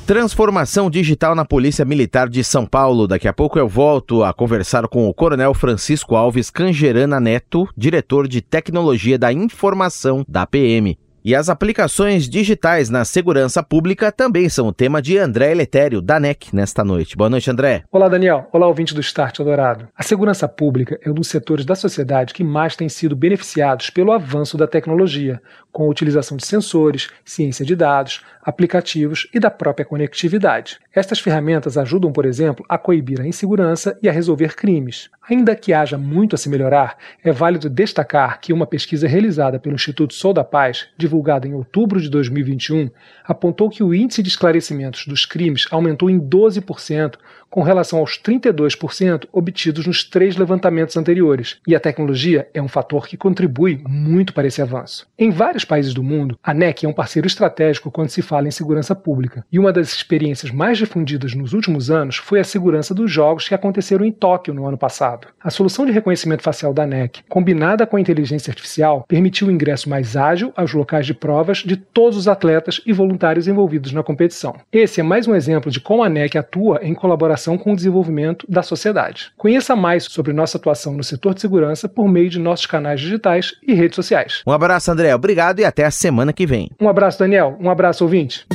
Transformação 0.06 0.88
digital 0.88 1.34
na 1.34 1.44
Polícia 1.44 1.84
Militar 1.84 2.28
de 2.28 2.44
São 2.44 2.64
Paulo. 2.64 3.08
Daqui 3.08 3.26
a 3.26 3.32
pouco 3.32 3.58
eu 3.58 3.66
volto 3.66 4.22
a 4.22 4.32
conversar 4.32 4.86
com 4.86 5.08
o 5.08 5.12
Coronel 5.12 5.52
Francisco 5.52 6.14
Alves 6.14 6.48
Cangerana 6.48 7.18
Neto, 7.18 7.68
diretor 7.76 8.28
de 8.28 8.40
Tecnologia 8.40 9.18
da 9.18 9.32
Informação 9.32 10.24
da 10.28 10.46
PM. 10.46 10.96
E 11.24 11.36
as 11.36 11.48
aplicações 11.48 12.28
digitais 12.28 12.90
na 12.90 13.04
segurança 13.04 13.62
pública 13.62 14.10
também 14.10 14.48
são 14.48 14.66
o 14.66 14.72
tema 14.72 15.00
de 15.00 15.16
André 15.18 15.52
Eletério, 15.52 16.02
da 16.02 16.18
NEC, 16.18 16.52
nesta 16.52 16.82
noite. 16.82 17.16
Boa 17.16 17.30
noite, 17.30 17.48
André. 17.48 17.84
Olá, 17.92 18.08
Daniel. 18.08 18.48
Olá, 18.52 18.66
ouvinte 18.66 18.92
do 18.92 19.00
Start 19.00 19.38
Dourado. 19.38 19.86
A 19.96 20.02
segurança 20.02 20.48
pública 20.48 20.98
é 21.00 21.08
um 21.08 21.14
dos 21.14 21.28
setores 21.28 21.64
da 21.64 21.76
sociedade 21.76 22.34
que 22.34 22.42
mais 22.42 22.74
tem 22.74 22.88
sido 22.88 23.14
beneficiados 23.14 23.88
pelo 23.88 24.10
avanço 24.10 24.56
da 24.56 24.66
tecnologia, 24.66 25.40
com 25.72 25.84
a 25.84 25.88
utilização 25.88 26.36
de 26.36 26.46
sensores, 26.46 27.08
ciência 27.24 27.64
de 27.64 27.74
dados, 27.74 28.22
aplicativos 28.42 29.26
e 29.32 29.40
da 29.40 29.50
própria 29.50 29.86
conectividade. 29.86 30.78
Estas 30.94 31.18
ferramentas 31.18 31.78
ajudam, 31.78 32.12
por 32.12 32.26
exemplo, 32.26 32.64
a 32.68 32.76
coibir 32.76 33.20
a 33.20 33.26
insegurança 33.26 33.98
e 34.02 34.08
a 34.08 34.12
resolver 34.12 34.54
crimes. 34.54 35.08
Ainda 35.30 35.54
que 35.54 35.72
haja 35.72 35.96
muito 35.96 36.34
a 36.34 36.38
se 36.38 36.48
melhorar, 36.48 36.98
é 37.24 37.32
válido 37.32 37.70
destacar 37.70 38.40
que 38.40 38.52
uma 38.52 38.66
pesquisa 38.66 39.06
realizada 39.06 39.58
pelo 39.58 39.76
Instituto 39.76 40.12
Sol 40.12 40.34
da 40.34 40.44
Paz, 40.44 40.88
divulgada 40.98 41.46
em 41.46 41.54
outubro 41.54 42.00
de 42.00 42.10
2021, 42.10 42.90
apontou 43.24 43.70
que 43.70 43.84
o 43.84 43.94
índice 43.94 44.22
de 44.22 44.28
esclarecimentos 44.28 45.06
dos 45.06 45.24
crimes 45.24 45.66
aumentou 45.70 46.10
em 46.10 46.20
12% 46.20 47.14
com 47.48 47.62
relação 47.62 47.98
aos 47.98 48.18
32% 48.18 49.28
obtidos 49.30 49.86
nos 49.86 50.02
três 50.02 50.36
levantamentos 50.36 50.96
anteriores, 50.96 51.58
e 51.66 51.76
a 51.76 51.80
tecnologia 51.80 52.48
é 52.54 52.62
um 52.62 52.66
fator 52.66 53.06
que 53.06 53.16
contribui 53.16 53.78
muito 53.86 54.32
para 54.32 54.46
esse 54.46 54.62
avanço. 54.62 55.06
Em 55.18 55.30
vários 55.30 55.61
países 55.64 55.94
do 55.94 56.02
mundo, 56.02 56.38
a 56.42 56.54
NEC 56.54 56.84
é 56.84 56.88
um 56.88 56.92
parceiro 56.92 57.26
estratégico 57.26 57.90
quando 57.90 58.10
se 58.10 58.22
fala 58.22 58.48
em 58.48 58.50
segurança 58.50 58.94
pública, 58.94 59.44
e 59.50 59.58
uma 59.58 59.72
das 59.72 59.92
experiências 59.92 60.50
mais 60.50 60.78
difundidas 60.78 61.34
nos 61.34 61.52
últimos 61.52 61.90
anos 61.90 62.16
foi 62.16 62.40
a 62.40 62.44
segurança 62.44 62.94
dos 62.94 63.10
jogos 63.10 63.48
que 63.48 63.54
aconteceram 63.54 64.04
em 64.04 64.12
Tóquio 64.12 64.54
no 64.54 64.66
ano 64.66 64.78
passado. 64.78 65.28
A 65.42 65.50
solução 65.50 65.86
de 65.86 65.92
reconhecimento 65.92 66.42
facial 66.42 66.72
da 66.72 66.86
NEC, 66.86 67.22
combinada 67.28 67.86
com 67.86 67.96
a 67.96 68.00
inteligência 68.00 68.50
artificial, 68.50 69.04
permitiu 69.08 69.48
o 69.48 69.50
ingresso 69.50 69.88
mais 69.88 70.16
ágil 70.16 70.52
aos 70.56 70.72
locais 70.72 71.06
de 71.06 71.14
provas 71.14 71.58
de 71.58 71.76
todos 71.76 72.16
os 72.16 72.28
atletas 72.28 72.80
e 72.86 72.92
voluntários 72.92 73.48
envolvidos 73.48 73.92
na 73.92 74.02
competição. 74.02 74.56
Esse 74.72 75.00
é 75.00 75.02
mais 75.02 75.26
um 75.26 75.34
exemplo 75.34 75.70
de 75.70 75.80
como 75.80 76.02
a 76.02 76.08
NEC 76.08 76.36
atua 76.36 76.80
em 76.82 76.94
colaboração 76.94 77.58
com 77.58 77.72
o 77.72 77.76
desenvolvimento 77.76 78.46
da 78.48 78.62
sociedade. 78.62 79.32
Conheça 79.36 79.74
mais 79.76 80.04
sobre 80.04 80.32
nossa 80.32 80.58
atuação 80.58 80.94
no 80.94 81.04
setor 81.04 81.34
de 81.34 81.40
segurança 81.40 81.88
por 81.88 82.08
meio 82.08 82.30
de 82.30 82.38
nossos 82.38 82.66
canais 82.66 83.00
digitais 83.00 83.54
e 83.62 83.74
redes 83.74 83.96
sociais. 83.96 84.42
Um 84.46 84.52
abraço, 84.52 84.90
André. 84.90 85.14
Obrigado 85.14 85.51
e 85.60 85.64
até 85.64 85.84
a 85.84 85.90
semana 85.90 86.32
que 86.32 86.46
vem. 86.46 86.70
Um 86.80 86.88
abraço, 86.88 87.18
Daniel. 87.18 87.56
Um 87.60 87.70
abraço, 87.70 88.04
ouvinte. 88.04 88.46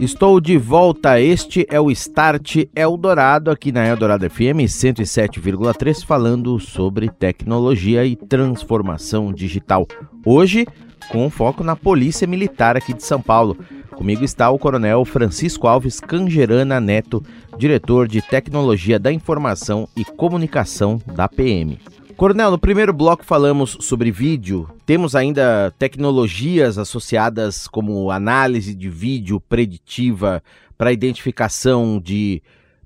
Estou 0.00 0.40
de 0.40 0.56
volta. 0.56 1.20
Este 1.20 1.66
é 1.70 1.80
o 1.80 1.90
Start 1.90 2.64
Eldorado 2.74 3.50
aqui 3.50 3.70
na 3.70 3.86
Eldorado 3.86 4.28
FM 4.28 4.66
107,3 4.66 6.04
falando 6.04 6.58
sobre 6.58 7.08
tecnologia 7.08 8.04
e 8.04 8.16
transformação 8.16 9.32
digital. 9.32 9.86
Hoje, 10.24 10.66
com 11.08 11.28
foco 11.30 11.62
na 11.62 11.76
Polícia 11.76 12.26
Militar 12.26 12.76
aqui 12.76 12.92
de 12.92 13.04
São 13.04 13.20
Paulo. 13.20 13.56
Comigo 13.94 14.24
está 14.24 14.50
o 14.50 14.58
Coronel 14.58 15.04
Francisco 15.04 15.68
Alves 15.68 16.00
Cangerana 16.00 16.80
Neto, 16.80 17.22
diretor 17.58 18.08
de 18.08 18.22
Tecnologia 18.22 18.98
da 18.98 19.12
Informação 19.12 19.86
e 19.96 20.04
Comunicação 20.04 21.00
da 21.14 21.28
PM. 21.28 21.78
Coronel, 22.22 22.52
no 22.52 22.58
primeiro 22.58 22.92
bloco 22.92 23.24
falamos 23.24 23.76
sobre 23.80 24.12
vídeo. 24.12 24.70
Temos 24.86 25.16
ainda 25.16 25.74
tecnologias 25.76 26.78
associadas 26.78 27.66
como 27.66 28.12
análise 28.12 28.76
de 28.76 28.88
vídeo 28.88 29.40
preditiva 29.40 30.40
para 30.78 30.92
identificação 30.92 32.00
de, 32.00 32.40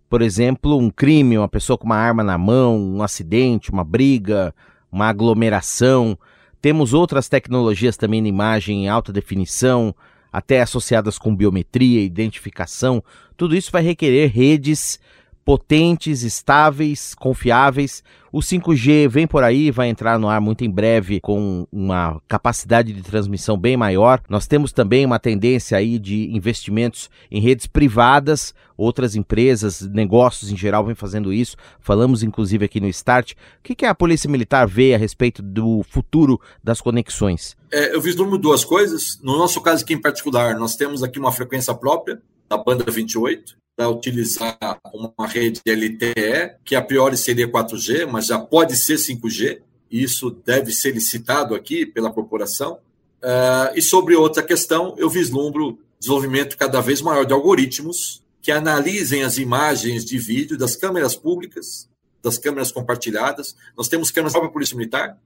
por 0.09 0.23
exemplo, 0.23 0.79
um 0.79 0.89
crime, 0.89 1.37
uma 1.37 1.51
pessoa 1.51 1.77
com 1.77 1.85
uma 1.85 1.99
arma 1.99 2.25
na 2.25 2.39
mão, 2.39 2.79
um 2.79 3.03
acidente, 3.03 3.71
uma 3.71 3.85
briga, 3.85 4.55
uma 4.91 5.09
aglomeração. 5.09 6.19
Temos 6.63 6.95
outras 6.95 7.29
tecnologias 7.29 7.99
também 7.99 8.23
na 8.23 8.29
imagem 8.29 8.85
em 8.85 8.89
alta 8.89 9.13
definição, 9.13 9.95
até 10.33 10.63
associadas 10.63 11.19
com 11.19 11.37
biometria, 11.37 12.01
identificação, 12.01 13.05
tudo 13.37 13.55
isso 13.55 13.71
vai 13.71 13.83
requerer 13.83 14.33
redes 14.33 14.99
potentes, 15.47 16.25
estáveis, 16.25 17.15
confiáveis. 17.15 18.03
O 18.33 18.41
5G 18.41 19.09
vem 19.09 19.29
por 19.29 19.45
aí, 19.45 19.71
vai 19.71 19.89
entrar 19.89 20.19
no 20.19 20.29
ar 20.29 20.41
muito 20.41 20.65
em 20.65 20.71
breve 20.71 21.21
com 21.21 21.69
uma 21.71 22.21
capacidade 22.27 22.93
de 22.93 23.01
transmissão 23.01 23.57
bem 23.57 23.77
maior. 23.77 24.21
Nós 24.29 24.49
temos 24.49 24.73
também 24.73 25.07
uma 25.07 25.21
tendência 25.21 25.79
aí 25.79 26.01
de 26.01 26.35
investimentos 26.35 27.09
em 27.31 27.41
redes 27.41 27.69
privadas, 27.69 28.53
outras 28.77 29.15
empresas, 29.15 29.83
negócios 29.83 30.51
em 30.51 30.57
geral 30.57 30.85
vêm 30.85 30.97
fazendo 30.97 31.33
isso. 31.33 31.57
Falamos 31.79 32.25
inclusive 32.25 32.65
aqui 32.65 32.81
no 32.81 32.89
Start. 32.89 33.35
O 33.35 33.37
que, 33.63 33.77
que 33.77 33.87
a 33.87 33.95
Polícia 33.95 34.29
Militar 34.29 34.67
vê 34.67 34.97
a 34.97 34.99
respeito 34.99 35.43
do 35.43 35.85
futuro 35.89 36.41
das 36.63 36.81
conexões? 36.81 37.57
É, 37.71 37.95
eu 37.95 38.01
vislumbro 38.01 38.37
duas 38.37 38.65
coisas. 38.65 39.21
No 39.23 39.39
nosso 39.39 39.61
caso 39.61 39.85
aqui 39.85 39.95
em 39.95 40.01
particular, 40.01 40.59
nós 40.59 40.75
temos 40.75 41.05
aqui 41.05 41.21
uma 41.21 41.31
frequência 41.31 41.73
própria 41.73 42.21
da 42.49 42.59
banda 42.59 42.85
28, 42.91 43.57
para 43.77 43.91
utilizar 43.91 44.81
uma 44.93 45.27
rede 45.27 45.61
LTE, 45.67 46.57
que 46.65 46.75
a 46.75 46.81
priori 46.81 47.17
seria 47.17 47.47
4G, 47.47 48.07
mas 48.07 48.27
já 48.27 48.39
pode 48.39 48.75
ser 48.75 48.95
5G. 48.95 49.61
Isso 49.91 50.31
deve 50.45 50.73
ser 50.73 50.93
licitado 50.93 51.55
aqui 51.55 51.85
pela 51.85 52.11
corporação. 52.11 52.79
Uh, 53.23 53.77
e 53.77 53.83
sobre 53.83 54.17
outra 54.17 54.43
questão, 54.43 54.95
eu 54.97 55.11
vislumbro 55.11 55.79
desenvolvimento 55.99 56.57
cada 56.57 56.81
vez 56.81 57.03
maior 57.03 57.25
de 57.25 57.35
algoritmos 57.35 58.23
que 58.41 58.51
analisem 58.51 59.25
as 59.25 59.39
imagens 59.39 60.05
de 60.05 60.19
vídeo 60.19 60.57
das 60.57 60.75
câmeras 60.75 61.15
públicas, 61.15 61.89
das 62.23 62.39
câmeras 62.39 62.73
compartilhadas. 62.73 63.57
Nós 63.77 63.89
temos 63.89 64.11
câmeras 64.11 64.33
para 64.33 64.47
a 64.47 64.51
Polícia 64.51 64.77
Militar, 64.77 65.19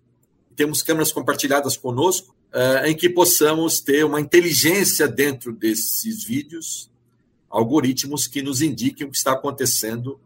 temos 0.57 0.83
câmeras 0.83 1.13
compartilhadas 1.13 1.77
conosco, 1.77 2.35
uh, 2.53 2.87
em 2.87 2.97
que 2.97 3.09
possamos 3.09 3.81
ter 3.81 4.05
uma 4.05 4.21
inteligência 4.21 5.07
dentro 5.07 5.53
desses 5.53 6.25
vídeos 6.25 6.91
algoritmos 7.51 8.29
que 8.29 8.41
nos 8.41 8.63
indiquem 8.63 9.07
o 9.07 9.11
que 9.11 9.17
está 9.17 9.33
acontecendo. 9.33 10.21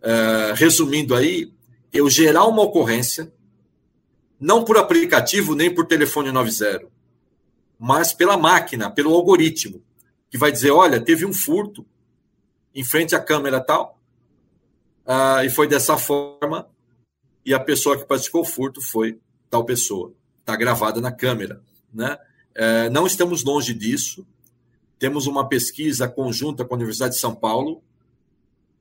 Uh, 0.00 0.54
resumindo 0.54 1.14
aí, 1.14 1.52
eu 1.92 2.08
gerar 2.08 2.46
uma 2.46 2.62
ocorrência, 2.62 3.32
não 4.40 4.64
por 4.64 4.78
aplicativo 4.78 5.54
nem 5.54 5.72
por 5.72 5.86
telefone 5.86 6.32
90, 6.32 6.86
mas 7.78 8.12
pela 8.12 8.36
máquina, 8.36 8.90
pelo 8.90 9.12
algoritmo, 9.12 9.82
que 10.30 10.38
vai 10.38 10.50
dizer: 10.50 10.70
olha, 10.70 11.00
teve 11.00 11.26
um 11.26 11.32
furto 11.32 11.84
em 12.74 12.84
frente 12.84 13.14
à 13.14 13.20
câmera 13.20 13.60
tal, 13.60 14.00
uh, 15.04 15.44
e 15.44 15.50
foi 15.50 15.68
dessa 15.68 15.96
forma, 15.98 16.68
e 17.44 17.52
a 17.52 17.60
pessoa 17.60 17.98
que 17.98 18.06
praticou 18.06 18.42
o 18.42 18.44
furto 18.46 18.80
foi 18.80 19.18
tal 19.50 19.64
pessoa. 19.64 20.14
Está 20.40 20.56
gravada 20.56 21.00
na 21.00 21.12
câmera. 21.12 21.62
Né? 21.92 22.16
Uh, 22.56 22.90
não 22.90 23.06
estamos 23.06 23.44
longe 23.44 23.74
disso. 23.74 24.26
Temos 25.02 25.26
uma 25.26 25.48
pesquisa 25.48 26.08
conjunta 26.08 26.64
com 26.64 26.74
a 26.74 26.76
Universidade 26.76 27.14
de 27.14 27.20
São 27.20 27.34
Paulo 27.34 27.82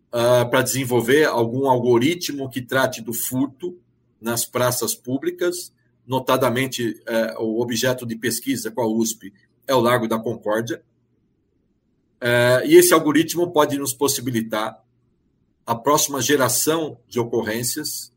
uh, 0.09 0.47
para 0.51 0.61
desenvolver 0.61 1.25
algum 1.25 1.67
algoritmo 1.67 2.47
que 2.47 2.61
trate 2.61 3.01
do 3.01 3.11
furto 3.11 3.75
nas 4.21 4.45
praças 4.45 4.93
públicas, 4.93 5.73
notadamente 6.05 7.01
uh, 7.09 7.41
o 7.41 7.59
objeto 7.59 8.05
de 8.05 8.15
pesquisa 8.15 8.69
com 8.69 8.81
a 8.83 8.87
USP 8.87 9.33
é 9.65 9.73
o 9.73 9.79
Largo 9.79 10.07
da 10.07 10.19
Concórdia. 10.19 10.83
Uh, 12.21 12.67
e 12.67 12.75
esse 12.75 12.93
algoritmo 12.93 13.51
pode 13.51 13.79
nos 13.79 13.91
possibilitar 13.91 14.79
a 15.65 15.73
próxima 15.73 16.21
geração 16.21 16.99
de 17.07 17.19
ocorrências 17.19 18.13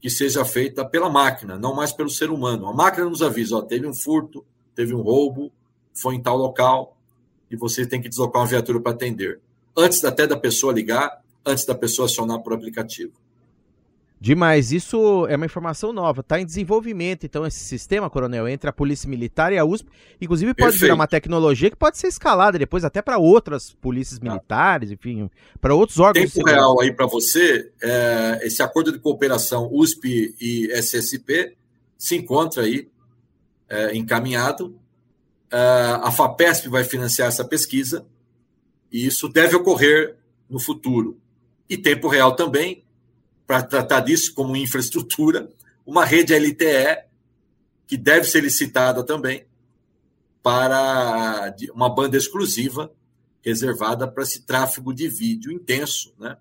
que 0.00 0.08
seja 0.08 0.44
feita 0.44 0.84
pela 0.84 1.10
máquina, 1.10 1.58
não 1.58 1.74
mais 1.74 1.90
pelo 1.90 2.10
ser 2.10 2.30
humano. 2.30 2.68
A 2.68 2.72
máquina 2.72 3.10
nos 3.10 3.22
avisa, 3.22 3.56
ó, 3.56 3.62
teve 3.62 3.88
um 3.88 3.92
furto, 3.92 4.46
teve 4.72 4.94
um 4.94 5.00
roubo, 5.00 5.50
foi 5.96 6.14
em 6.14 6.22
tal 6.22 6.36
local 6.36 6.96
e 7.50 7.56
você 7.56 7.86
tem 7.86 8.00
que 8.00 8.08
deslocar 8.08 8.42
uma 8.42 8.48
viatura 8.48 8.80
para 8.80 8.92
atender. 8.92 9.40
Antes 9.76 10.04
até 10.04 10.26
da 10.26 10.36
pessoa 10.36 10.72
ligar, 10.72 11.22
antes 11.44 11.64
da 11.64 11.74
pessoa 11.74 12.06
acionar 12.06 12.40
por 12.40 12.52
aplicativo. 12.52 13.12
Demais, 14.18 14.72
isso 14.72 15.26
é 15.26 15.36
uma 15.36 15.44
informação 15.44 15.92
nova, 15.92 16.22
está 16.22 16.40
em 16.40 16.46
desenvolvimento, 16.46 17.26
então, 17.26 17.46
esse 17.46 17.58
sistema, 17.58 18.08
coronel, 18.08 18.48
entre 18.48 18.68
a 18.68 18.72
Polícia 18.72 19.08
Militar 19.08 19.52
e 19.52 19.58
a 19.58 19.64
USP, 19.64 19.90
inclusive 20.18 20.54
pode 20.54 20.70
Perfeito. 20.70 20.80
virar 20.80 20.94
uma 20.94 21.06
tecnologia 21.06 21.70
que 21.70 21.76
pode 21.76 21.98
ser 21.98 22.06
escalada 22.06 22.58
depois 22.58 22.82
até 22.82 23.02
para 23.02 23.18
outras 23.18 23.74
polícias 23.74 24.18
tá. 24.18 24.26
militares, 24.26 24.90
enfim, 24.90 25.30
para 25.60 25.74
outros 25.74 26.00
órgãos. 26.00 26.32
Tempo 26.32 26.48
real 26.48 26.80
aí 26.80 26.90
para 26.92 27.06
você, 27.06 27.70
é, 27.82 28.40
esse 28.42 28.62
acordo 28.62 28.90
de 28.90 28.98
cooperação 28.98 29.68
USP 29.70 30.34
e 30.40 30.72
SSP 30.72 31.54
se 31.98 32.16
encontra 32.16 32.62
aí 32.62 32.88
é, 33.68 33.94
encaminhado 33.94 34.78
a 35.50 36.10
FAPESP 36.10 36.68
vai 36.68 36.84
financiar 36.84 37.28
essa 37.28 37.44
pesquisa, 37.44 38.06
e 38.90 39.06
isso 39.06 39.28
deve 39.28 39.56
ocorrer 39.56 40.16
no 40.48 40.58
futuro. 40.58 41.20
E 41.68 41.76
tempo 41.76 42.08
real 42.08 42.34
também, 42.34 42.84
para 43.46 43.62
tratar 43.62 44.00
disso 44.00 44.34
como 44.34 44.56
infraestrutura, 44.56 45.48
uma 45.84 46.04
rede 46.04 46.34
LTE, 46.34 47.04
que 47.86 47.96
deve 47.96 48.24
ser 48.24 48.42
licitada 48.42 49.04
também, 49.04 49.46
para 50.42 51.54
uma 51.72 51.88
banda 51.88 52.16
exclusiva 52.16 52.92
reservada 53.42 54.08
para 54.08 54.24
esse 54.24 54.42
tráfego 54.42 54.92
de 54.92 55.08
vídeo 55.08 55.52
intenso, 55.52 56.12
né? 56.18 56.36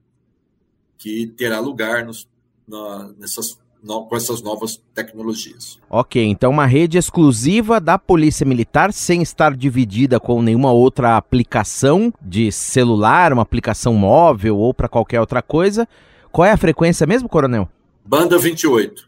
que 0.97 1.27
terá 1.27 1.59
lugar 1.59 2.03
nos, 2.03 2.27
na, 2.67 3.13
nessas 3.13 3.59
no, 3.85 4.05
com 4.05 4.15
essas 4.15 4.41
novas 4.41 4.81
tecnologias. 4.93 5.79
Ok, 5.89 6.23
então 6.25 6.51
uma 6.51 6.65
rede 6.65 6.97
exclusiva 6.97 7.79
da 7.79 7.99
Polícia 7.99 8.45
Militar, 8.45 8.91
sem 8.91 9.21
estar 9.21 9.55
dividida 9.55 10.19
com 10.19 10.41
nenhuma 10.41 10.71
outra 10.71 11.15
aplicação 11.15 12.11
de 12.19 12.51
celular, 12.51 13.31
uma 13.31 13.43
aplicação 13.43 13.93
móvel 13.93 14.57
ou 14.57 14.73
para 14.73 14.89
qualquer 14.89 15.19
outra 15.21 15.41
coisa. 15.41 15.87
Qual 16.31 16.45
é 16.45 16.51
a 16.51 16.57
frequência 16.57 17.05
mesmo, 17.05 17.29
Coronel? 17.29 17.69
Banda 18.03 18.37
28. 18.37 19.07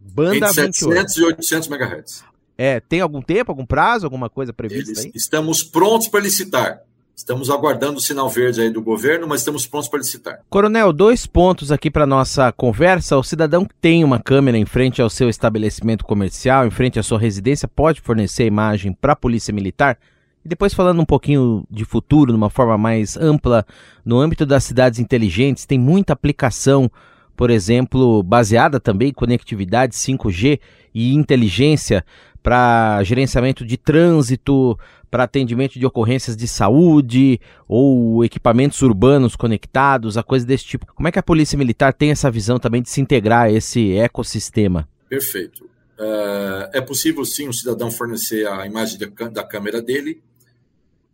Banda 0.00 0.36
Entre 0.36 0.48
700 0.48 1.14
28. 1.14 1.20
e 1.20 1.24
800 1.24 1.68
MHz. 1.68 2.24
É, 2.56 2.80
tem 2.80 3.00
algum 3.00 3.22
tempo, 3.22 3.52
algum 3.52 3.64
prazo, 3.64 4.04
alguma 4.04 4.28
coisa 4.28 4.52
prevista 4.52 4.90
Eles, 4.90 5.04
aí? 5.04 5.12
estamos 5.14 5.62
prontos 5.62 6.08
para 6.08 6.20
licitar. 6.20 6.82
Estamos 7.18 7.50
aguardando 7.50 7.98
o 7.98 8.00
sinal 8.00 8.28
verde 8.28 8.60
aí 8.60 8.70
do 8.70 8.80
governo, 8.80 9.26
mas 9.26 9.40
estamos 9.40 9.66
prontos 9.66 9.88
para 9.88 9.98
licitar. 9.98 10.38
Coronel, 10.48 10.92
dois 10.92 11.26
pontos 11.26 11.72
aqui 11.72 11.90
para 11.90 12.06
nossa 12.06 12.52
conversa. 12.52 13.18
O 13.18 13.24
cidadão 13.24 13.64
que 13.64 13.74
tem 13.74 14.04
uma 14.04 14.20
câmera 14.20 14.56
em 14.56 14.64
frente 14.64 15.02
ao 15.02 15.10
seu 15.10 15.28
estabelecimento 15.28 16.04
comercial, 16.04 16.64
em 16.64 16.70
frente 16.70 16.96
à 16.96 17.02
sua 17.02 17.18
residência, 17.18 17.66
pode 17.66 18.00
fornecer 18.00 18.46
imagem 18.46 18.92
para 18.92 19.14
a 19.14 19.16
Polícia 19.16 19.52
Militar? 19.52 19.98
E 20.44 20.48
depois 20.48 20.72
falando 20.72 21.02
um 21.02 21.04
pouquinho 21.04 21.66
de 21.68 21.84
futuro, 21.84 22.30
de 22.30 22.36
uma 22.36 22.50
forma 22.50 22.78
mais 22.78 23.16
ampla, 23.16 23.66
no 24.04 24.20
âmbito 24.20 24.46
das 24.46 24.62
cidades 24.62 25.00
inteligentes, 25.00 25.66
tem 25.66 25.76
muita 25.76 26.12
aplicação, 26.12 26.88
por 27.36 27.50
exemplo, 27.50 28.22
baseada 28.22 28.78
também 28.78 29.08
em 29.08 29.12
conectividade 29.12 29.96
5G 29.96 30.60
e 30.94 31.14
inteligência 31.14 32.04
para 32.42 33.02
gerenciamento 33.02 33.66
de 33.66 33.76
trânsito, 33.76 34.78
para 35.10 35.24
atendimento 35.24 35.78
de 35.78 35.86
ocorrências 35.86 36.36
de 36.36 36.46
saúde 36.46 37.40
ou 37.66 38.24
equipamentos 38.24 38.80
urbanos 38.82 39.36
conectados, 39.36 40.16
a 40.16 40.22
coisa 40.22 40.46
desse 40.46 40.64
tipo. 40.64 40.86
Como 40.94 41.08
é 41.08 41.12
que 41.12 41.18
a 41.18 41.22
Polícia 41.22 41.58
Militar 41.58 41.92
tem 41.92 42.10
essa 42.10 42.30
visão 42.30 42.58
também 42.58 42.82
de 42.82 42.90
se 42.90 43.00
integrar 43.00 43.44
a 43.44 43.50
esse 43.50 43.96
ecossistema? 43.96 44.88
Perfeito. 45.08 45.64
Uh, 45.98 46.70
é 46.72 46.80
possível 46.80 47.24
sim 47.24 47.48
o 47.48 47.52
cidadão 47.52 47.90
fornecer 47.90 48.46
a 48.46 48.64
imagem 48.64 48.98
da, 49.32 49.42
câmera 49.42 49.82
dele 49.82 50.22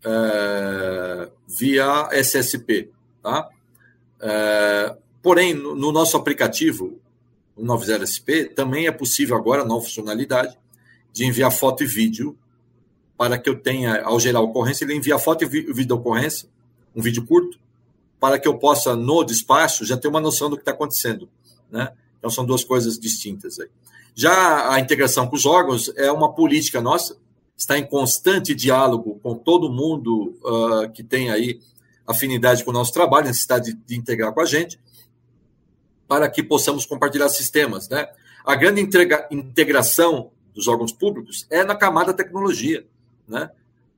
uh, 0.05 1.33
via 1.59 2.09
SSP, 2.13 2.91
tá? 3.23 3.49
Uh, 4.21 4.97
porém, 5.23 5.55
no, 5.55 5.75
no, 5.75 5.91
nosso 5.91 6.19
aplicativo, 6.19 7.01
o 7.57 7.65
90SP, 7.65 8.53
também 8.55 8.87
é 8.87 8.93
possível 8.93 9.37
agora, 9.37 9.65
nova 9.65 9.85
funcionalidade, 9.85 10.59
de 11.13 11.25
enviar 11.25 11.51
foto 11.51 11.83
e 11.83 11.87
vídeo 11.87 12.37
para 13.16 13.38
que 13.38 13.49
eu 13.49 13.59
tenha, 13.59 14.02
ao 14.02 14.18
gerar 14.18 14.40
a 14.40 14.42
ocorrência, 14.42 14.85
ele 14.85 14.94
envia 14.94 15.18
foto 15.18 15.44
e 15.44 15.47
vídeo 15.47 15.87
da 15.87 15.94
ocorrência, 15.94 16.49
um 16.94 17.02
vídeo 17.02 17.25
curto, 17.25 17.59
para 18.18 18.38
que 18.38 18.49
eu 18.49 18.59
possa, 18.59 18.97
no 18.97 19.23
despacho, 19.23 19.85
já 19.85 19.97
ter 19.97 20.09
uma 20.09 20.21
noção 20.21 20.49
do 20.49 20.56
que 20.56 20.62
está 20.62 20.73
acontecendo. 20.73 21.28
Né? 21.71 21.92
Então, 22.18 22.30
são 22.30 22.44
duas 22.44 22.64
coisas 22.64 22.99
distintas. 22.99 23.61
Aí. 23.61 23.68
Já 24.14 24.73
a 24.73 24.80
integração 24.80 25.26
com 25.26 25.37
os 25.37 25.44
órgãos 25.44 25.92
é 25.97 26.11
uma 26.11 26.33
política 26.33 26.80
nossa, 26.80 27.16
está 27.56 27.78
em 27.78 27.87
constante 27.87 28.54
diálogo 28.54 29.21
com 29.23 29.35
todo 29.35 29.71
mundo 29.71 30.37
uh, 30.42 30.90
que 30.92 31.02
tem 31.02 31.30
aí 31.30 31.61
afinidade 32.06 32.64
com 32.64 32.71
o 32.71 32.75
nosso 32.75 32.92
trabalho, 32.92 33.26
necessidade 33.26 33.73
de, 33.73 33.78
de, 33.78 33.97
integrar 33.97 34.33
com 34.33 34.40
a 34.40 34.44
gente, 34.44 34.78
para 36.06 36.28
que 36.28 36.43
possamos 36.43 36.84
compartilhar 36.84 37.28
sistemas. 37.28 37.89
Né? 37.89 38.08
A 38.45 38.54
grande 38.54 38.80
integra 38.80 39.26
integração 39.30 40.30
dos 40.54 40.69
órgãos 40.69 40.93
públicos 40.93 41.47
é 41.50 41.65
na 41.65 41.75
camada 41.75 42.15
tecnologia. 42.15 42.86
Né? 43.26 43.50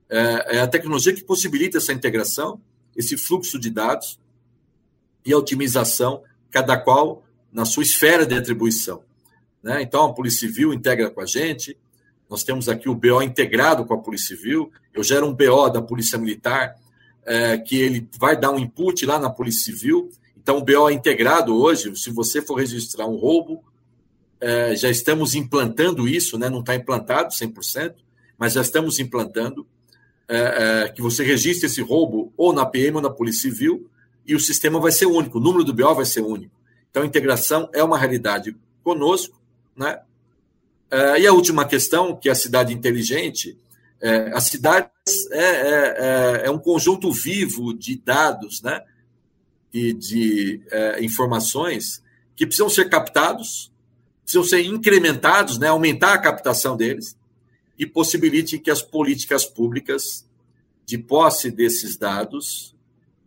É, 0.09 0.57
é 0.57 0.61
a 0.61 0.67
tecnologia 0.67 1.13
que 1.13 1.25
possibilita 1.25 1.79
essa 1.79 1.93
integração, 1.93 2.61
esse 2.97 3.17
fluxo 3.17 3.59
de 3.59 3.71
dados 3.71 4.19
e 5.25 5.33
a 5.33 5.39
otimização, 5.39 6.23
cada 6.51 6.77
qual 6.77 7.25
na 7.53 7.65
sua 7.65 7.83
esfera 7.83 8.25
de 8.25 8.35
atribuição. 8.35 9.03
Né? 9.63 9.83
Então, 9.83 10.05
a 10.05 10.13
Polícia 10.13 10.47
Civil 10.47 10.73
integra 10.73 11.11
com 11.11 11.21
a 11.21 11.27
gente, 11.27 11.77
nós 12.29 12.45
temos 12.45 12.69
aqui 12.69 12.89
o 12.89 12.95
BO 12.95 13.23
integrado 13.23 13.85
com 13.85 13.95
a 13.95 13.99
Polícia 13.99 14.37
Civil, 14.37 14.71
eu 14.95 15.03
gero 15.03 15.27
um 15.27 15.33
BO 15.33 15.69
da 15.71 15.83
Polícia 15.83 16.19
Militar, 16.19 16.77
é, 17.25 17.59
que 17.59 17.77
ele 17.77 18.09
vai 18.19 18.39
dar 18.39 18.51
um 18.51 18.59
input 18.59 19.05
lá 19.05 19.19
na 19.19 19.31
Polícia 19.31 19.65
Civil, 19.73 20.11
então 20.37 20.59
o 20.59 20.65
BO 20.65 20.89
é 20.89 20.93
integrado 20.93 21.57
hoje, 21.57 21.95
se 21.97 22.11
você 22.11 22.41
for 22.41 22.55
registrar 22.55 23.07
um 23.07 23.17
roubo, 23.17 23.65
é, 24.41 24.77
já 24.77 24.91
estamos 24.91 25.35
implantando 25.35 26.07
isso, 26.07 26.39
né? 26.39 26.49
não 26.49 26.61
está 26.61 26.75
implantado 26.75 27.35
100%, 27.35 27.95
mas 28.39 28.53
já 28.53 28.61
estamos 28.61 28.99
implantando 28.99 29.67
é, 30.29 30.85
é, 30.85 30.89
que 30.89 31.01
você 31.01 31.23
registre 31.23 31.67
esse 31.67 31.81
roubo 31.81 32.33
ou 32.37 32.53
na 32.53 32.67
PM 32.67 32.97
ou 32.97 33.03
na 33.03 33.11
Polícia 33.11 33.43
Civil 33.43 33.89
e 34.27 34.35
o 34.35 34.41
sistema 34.41 34.81
vai 34.81 34.91
ser 34.91 35.07
único, 35.07 35.39
o 35.39 35.41
número 35.41 35.65
do 35.65 35.73
BO 35.73 35.95
vai 35.95 36.05
ser 36.05 36.21
único. 36.21 36.55
Então, 36.91 37.03
a 37.03 37.07
integração 37.07 37.69
é 37.73 37.83
uma 37.83 37.99
realidade 37.99 38.57
conosco, 38.83 39.41
né? 39.77 40.01
É, 40.91 41.21
e 41.21 41.27
a 41.27 41.33
última 41.33 41.65
questão, 41.65 42.17
que 42.17 42.29
é 42.29 42.33
a 42.33 42.37
cidade 42.37 42.73
inteligente, 42.73 43.57
é, 44.01 44.31
a 44.33 44.41
cidade 44.41 44.89
é, 45.31 45.41
é, 45.41 46.43
é, 46.47 46.51
um 46.51 46.59
conjunto 46.59 47.13
vivo 47.13 47.73
de 47.73 47.97
dados, 47.97 48.63
né? 48.63 48.83
E 49.73 49.93
de 49.93 50.61
é, 50.71 51.05
informações 51.05 52.03
que 52.35 52.47
precisam 52.47 52.69
ser 52.69 52.89
captados, 52.89 53.71
precisam 54.23 54.45
ser 54.45 54.63
incrementados, 54.63 55.59
né? 55.59 55.69
Aumentar 55.69 56.15
a 56.15 56.19
captação 56.19 56.77
deles 56.77 57.17
e 57.79 57.87
possibilite 57.87 58.59
que 58.59 58.71
as 58.71 58.83
políticas 58.83 59.45
públicas 59.45 60.27
de 60.85 60.97
posse 60.97 61.51
desses 61.51 61.97
dados 61.97 62.75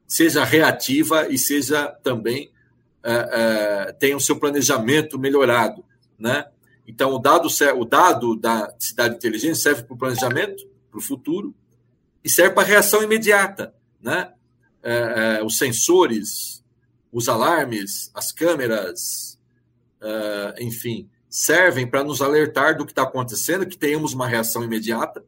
seja 0.08 0.44
reativa 0.44 1.28
e 1.30 1.38
seja 1.38 1.88
também 1.88 2.52
é, 3.04 3.12
é, 3.12 3.92
tenha 3.94 4.18
o 4.18 4.20
seu 4.20 4.38
planejamento 4.38 5.20
melhorado, 5.20 5.86
né? 6.18 6.48
Então 6.88 7.14
o 7.14 7.20
dado 7.20 7.48
o 7.78 7.86
dado 7.86 8.36
da 8.36 8.74
cidade 8.80 9.16
inteligente 9.16 9.58
serve 9.58 9.84
para 9.84 9.94
o 9.94 9.98
planejamento, 9.98 10.68
para 10.90 10.98
o 10.98 11.02
futuro 11.02 11.54
e 12.24 12.30
serve 12.30 12.56
para 12.56 12.64
a 12.64 12.66
reação 12.66 13.04
imediata, 13.04 13.74
né? 14.02 14.34
É 14.82 15.44
os 15.44 15.58
sensores, 15.58 16.64
os 17.12 17.28
alarmes, 17.28 18.10
as 18.14 18.32
câmeras, 18.32 19.38
enfim, 20.58 21.10
servem 21.30 21.86
para 21.86 22.04
nos 22.04 22.22
alertar 22.22 22.76
do 22.76 22.86
que 22.86 22.92
está 22.92 23.04
acontecendo, 23.04 23.68
que 23.68 23.78
tenhamos 23.78 24.14
uma 24.14 24.28
reação 24.28 24.64
imediata. 24.64 25.24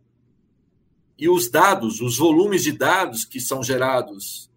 E 1.17 1.29
os 1.29 1.49
dados, 1.49 2.01
os 2.01 2.17
volumes 2.17 2.63
de 2.63 2.71
dados 2.71 3.23
que 3.23 3.39
são 3.39 3.61
gerados 3.61 4.49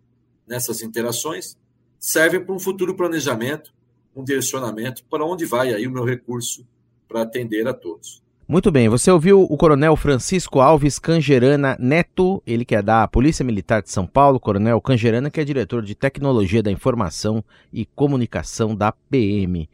nessas 0.46 0.80
interações, 0.80 1.59
servem 1.98 2.42
para 2.42 2.54
um 2.54 2.59
futuro 2.59 2.96
planejamento, 2.96 3.74
um 4.16 4.24
direcionamento 4.24 5.04
para 5.04 5.24
onde 5.24 5.44
vai 5.44 5.74
aí 5.74 5.87
o 5.87 5.90
meu 5.90 6.04
recurso 6.04 6.66
para 7.07 7.22
atender 7.22 7.68
a 7.68 7.74
todos. 7.74 8.23
Muito 8.46 8.70
bem, 8.70 8.88
você 8.88 9.11
ouviu 9.11 9.42
o 9.42 9.57
Coronel 9.57 9.96
Francisco 9.96 10.61
Alves 10.61 10.98
Cangerana 10.98 11.76
Neto, 11.80 12.42
ele 12.46 12.64
que 12.64 12.74
é 12.74 12.83
da 12.83 13.09
Polícia 13.09 13.44
Militar 13.44 13.83
de 13.83 13.90
São 13.90 14.07
Paulo, 14.07 14.38
Coronel 14.38 14.80
Cangerana, 14.80 15.30
que 15.30 15.40
é 15.40 15.44
diretor 15.44 15.83
de 15.83 15.94
Tecnologia 15.94 16.62
da 16.62 16.70
Informação 16.70 17.42
e 17.72 17.87
Comunicação 17.87 18.74
da 18.74 18.92
PM. 18.92 19.68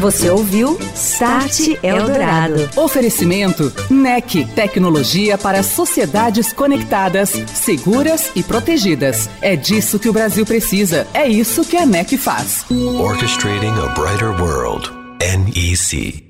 Você 0.00 0.30
ouviu 0.30 0.78
Start 0.94 1.78
Eldorado. 1.82 2.68
Oferecimento 2.76 3.72
NEC, 3.90 4.46
tecnologia 4.54 5.36
para 5.36 5.62
sociedades 5.62 6.52
conectadas, 6.52 7.30
seguras 7.30 8.32
e 8.34 8.42
protegidas. 8.42 9.28
É 9.42 9.54
disso 9.54 9.98
que 9.98 10.08
o 10.08 10.12
Brasil 10.12 10.46
precisa, 10.46 11.06
é 11.12 11.28
isso 11.28 11.64
que 11.64 11.76
a 11.76 11.84
NEC 11.84 12.16
faz. 12.16 12.64
Orchestrating 12.70 13.74
a 13.78 13.88
Brighter 13.94 14.30
World, 14.40 14.90
NEC. 15.20 16.23